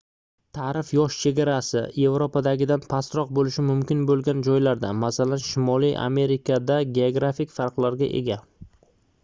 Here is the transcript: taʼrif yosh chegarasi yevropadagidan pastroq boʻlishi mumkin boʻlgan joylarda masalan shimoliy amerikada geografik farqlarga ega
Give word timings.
taʼrif 0.57 0.87
yosh 0.97 1.17
chegarasi 1.25 1.81
yevropadagidan 2.03 2.87
pastroq 2.93 3.35
boʻlishi 3.39 3.65
mumkin 3.67 4.01
boʻlgan 4.13 4.41
joylarda 4.47 4.93
masalan 5.03 5.43
shimoliy 5.49 5.93
amerikada 6.09 6.79
geografik 6.99 7.55
farqlarga 7.59 8.09
ega 8.23 8.39